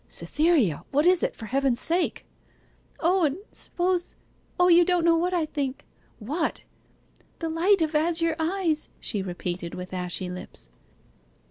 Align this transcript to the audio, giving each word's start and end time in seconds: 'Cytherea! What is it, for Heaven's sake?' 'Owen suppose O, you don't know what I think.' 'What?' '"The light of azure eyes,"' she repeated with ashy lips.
'Cytherea! 0.07 0.83
What 0.89 1.05
is 1.05 1.21
it, 1.21 1.35
for 1.35 1.45
Heaven's 1.45 1.79
sake?' 1.79 2.25
'Owen 3.01 3.37
suppose 3.51 4.15
O, 4.59 4.67
you 4.67 4.83
don't 4.83 5.05
know 5.05 5.15
what 5.15 5.31
I 5.31 5.45
think.' 5.45 5.85
'What?' 6.17 6.63
'"The 7.37 7.49
light 7.49 7.83
of 7.83 7.93
azure 7.93 8.35
eyes,"' 8.39 8.89
she 8.99 9.21
repeated 9.21 9.75
with 9.75 9.93
ashy 9.93 10.27
lips. 10.27 10.69